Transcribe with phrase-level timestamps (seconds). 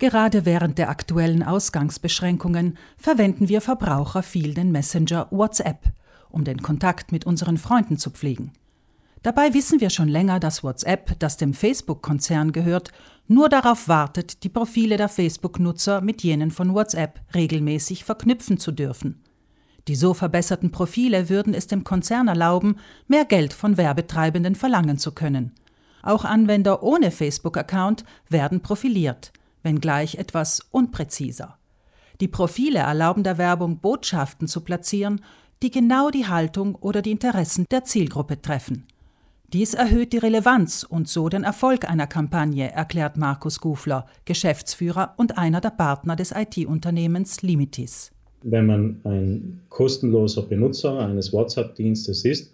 [0.00, 5.92] Gerade während der aktuellen Ausgangsbeschränkungen verwenden wir Verbraucher viel den Messenger WhatsApp,
[6.30, 8.52] um den Kontakt mit unseren Freunden zu pflegen.
[9.22, 12.92] Dabei wissen wir schon länger, dass WhatsApp, das dem Facebook-Konzern gehört,
[13.28, 19.22] nur darauf wartet, die Profile der Facebook-Nutzer mit jenen von WhatsApp regelmäßig verknüpfen zu dürfen.
[19.86, 22.76] Die so verbesserten Profile würden es dem Konzern erlauben,
[23.06, 25.52] mehr Geld von Werbetreibenden verlangen zu können.
[26.02, 29.32] Auch Anwender ohne Facebook-Account werden profiliert,
[29.62, 31.56] wenngleich etwas unpräziser.
[32.20, 35.22] Die Profile erlauben der Werbung Botschaften zu platzieren,
[35.62, 38.86] die genau die Haltung oder die Interessen der Zielgruppe treffen.
[39.52, 45.38] Dies erhöht die Relevanz und so den Erfolg einer Kampagne, erklärt Markus Gufler, Geschäftsführer und
[45.38, 48.12] einer der Partner des IT-Unternehmens Limitis.
[48.42, 52.52] Wenn man ein kostenloser Benutzer eines WhatsApp-Dienstes ist,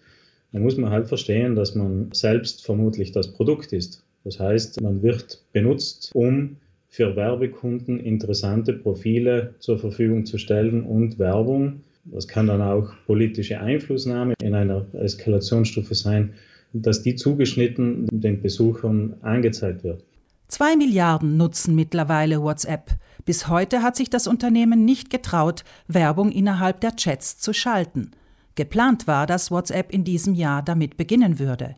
[0.52, 4.02] dann muss man halt verstehen, dass man selbst vermutlich das Produkt ist.
[4.24, 6.56] Das heißt, man wird benutzt, um
[6.96, 11.82] für Werbekunden interessante Profile zur Verfügung zu stellen und Werbung.
[12.06, 16.32] Das kann dann auch politische Einflussnahme in einer Eskalationsstufe sein,
[16.72, 20.04] dass die zugeschnitten den Besuchern angezeigt wird.
[20.48, 22.92] Zwei Milliarden nutzen mittlerweile WhatsApp.
[23.26, 28.12] Bis heute hat sich das Unternehmen nicht getraut, Werbung innerhalb der Chats zu schalten.
[28.54, 31.76] Geplant war, dass WhatsApp in diesem Jahr damit beginnen würde.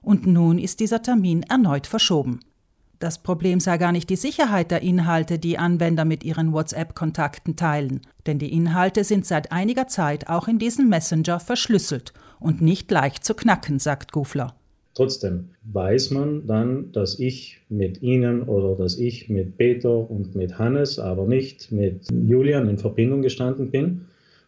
[0.00, 2.38] Und nun ist dieser Termin erneut verschoben.
[3.00, 8.02] Das Problem sei gar nicht die Sicherheit der Inhalte, die Anwender mit ihren WhatsApp-Kontakten teilen,
[8.26, 13.24] denn die Inhalte sind seit einiger Zeit auch in diesem Messenger verschlüsselt und nicht leicht
[13.24, 14.54] zu knacken, sagt Gufler.
[14.92, 20.58] Trotzdem weiß man dann, dass ich mit Ihnen oder dass ich mit Peter und mit
[20.58, 24.02] Hannes, aber nicht mit Julian in Verbindung gestanden bin.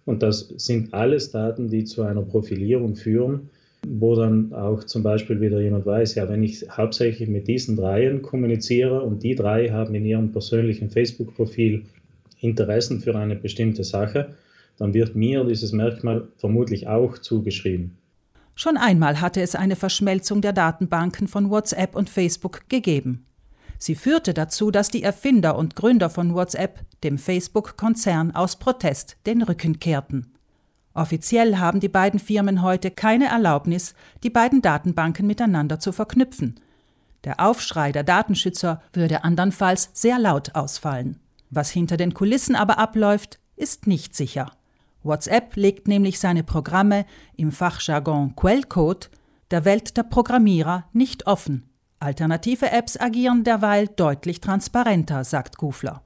[0.04, 3.48] Und das sind alles Daten, die zu einer Profilierung führen,
[3.86, 8.22] wo dann auch zum Beispiel wieder jemand weiß, ja, wenn ich hauptsächlich mit diesen dreien
[8.22, 11.84] kommuniziere und die drei haben in ihrem persönlichen Facebook-Profil
[12.40, 14.34] Interessen für eine bestimmte Sache,
[14.78, 17.96] dann wird mir dieses Merkmal vermutlich auch zugeschrieben.
[18.54, 23.24] Schon einmal hatte es eine Verschmelzung der Datenbanken von WhatsApp und Facebook gegeben.
[23.78, 29.42] Sie führte dazu, dass die Erfinder und Gründer von WhatsApp dem Facebook-Konzern aus Protest den
[29.42, 30.32] Rücken kehrten.
[30.94, 36.60] Offiziell haben die beiden Firmen heute keine Erlaubnis, die beiden Datenbanken miteinander zu verknüpfen.
[37.24, 41.18] Der Aufschrei der Datenschützer würde andernfalls sehr laut ausfallen.
[41.50, 44.50] Was hinter den Kulissen aber abläuft, ist nicht sicher.
[45.02, 49.10] WhatsApp legt nämlich seine Programme im Fachjargon Quellcode
[49.50, 51.68] der Welt der Programmierer nicht offen.
[51.98, 56.02] Alternative Apps agieren derweil deutlich transparenter, sagt Gufler.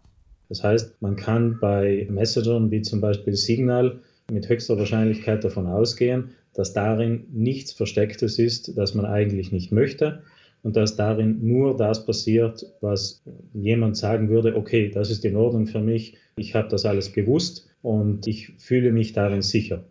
[0.48, 6.30] Das heißt, man kann bei Messagern wie zum Beispiel Signal mit höchster Wahrscheinlichkeit davon ausgehen,
[6.54, 10.22] dass darin nichts Verstecktes ist, das man eigentlich nicht möchte
[10.62, 13.22] und dass darin nur das passiert, was
[13.54, 17.68] jemand sagen würde, okay, das ist in Ordnung für mich, ich habe das alles gewusst
[17.82, 19.84] und ich fühle mich darin sicher.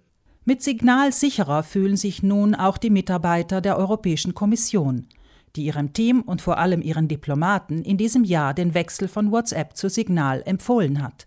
[0.44, 5.07] Mit Signal sicherer fühlen sich nun auch die Mitarbeiter der Europäischen Kommission,
[5.56, 9.78] die ihrem Team und vor allem ihren Diplomaten in diesem Jahr den Wechsel von WhatsApp
[9.78, 11.25] zu Signal empfohlen hat.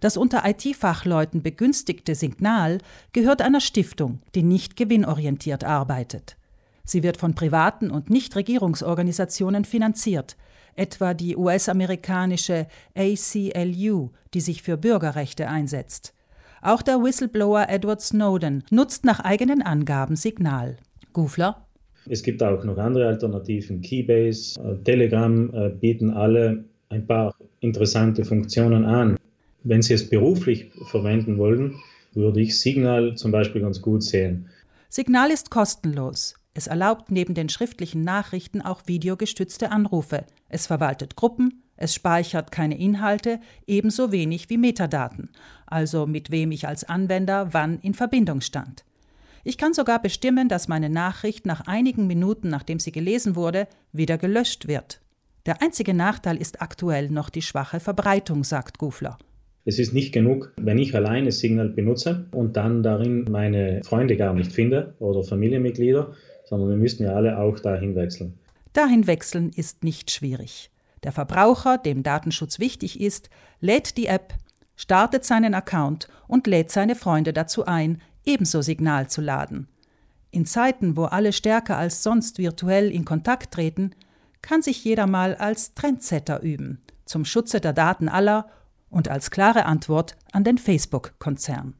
[0.00, 2.78] Das unter IT-Fachleuten begünstigte Signal
[3.12, 6.36] gehört einer Stiftung, die nicht gewinnorientiert arbeitet.
[6.84, 10.36] Sie wird von privaten und Nichtregierungsorganisationen finanziert,
[10.74, 16.14] etwa die US-amerikanische ACLU, die sich für Bürgerrechte einsetzt.
[16.62, 20.76] Auch der Whistleblower Edward Snowden nutzt nach eigenen Angaben Signal.
[21.12, 21.66] Gufler?
[22.08, 23.82] Es gibt auch noch andere Alternativen.
[23.82, 29.16] Keybase, äh, Telegram äh, bieten alle ein paar interessante Funktionen an.
[29.64, 31.76] Wenn Sie es beruflich verwenden wollen,
[32.14, 34.48] würde ich Signal zum Beispiel ganz gut sehen.
[34.88, 36.34] Signal ist kostenlos.
[36.54, 40.24] Es erlaubt neben den schriftlichen Nachrichten auch videogestützte Anrufe.
[40.48, 45.30] Es verwaltet Gruppen, es speichert keine Inhalte, ebenso wenig wie Metadaten,
[45.66, 48.84] also mit wem ich als Anwender wann in Verbindung stand.
[49.44, 54.18] Ich kann sogar bestimmen, dass meine Nachricht nach einigen Minuten, nachdem sie gelesen wurde, wieder
[54.18, 55.00] gelöscht wird.
[55.46, 59.18] Der einzige Nachteil ist aktuell noch die schwache Verbreitung, sagt Gufler.
[59.68, 64.32] Es ist nicht genug, wenn ich alleine Signal benutze und dann darin meine Freunde gar
[64.32, 66.14] nicht finde oder Familienmitglieder,
[66.46, 68.32] sondern wir müssen ja alle auch dahin wechseln.
[68.72, 70.70] Dahin wechseln ist nicht schwierig.
[71.02, 73.28] Der Verbraucher, dem Datenschutz wichtig ist,
[73.60, 74.32] lädt die App,
[74.74, 79.68] startet seinen Account und lädt seine Freunde dazu ein, ebenso Signal zu laden.
[80.30, 83.90] In Zeiten, wo alle stärker als sonst virtuell in Kontakt treten,
[84.40, 88.48] kann sich jeder mal als Trendsetter üben, zum Schutze der Daten aller
[88.90, 91.74] und als klare Antwort an den Facebook-Konzern.